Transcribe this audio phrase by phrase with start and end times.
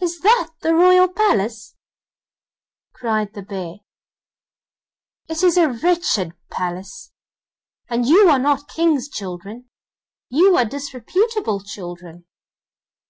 [0.00, 1.76] 'Is that the royal palace?'
[2.92, 3.76] cried the bear;
[5.28, 7.10] 'it is a wretched palace,
[7.88, 9.70] and you are not King's children,
[10.28, 12.26] you are disreputable children!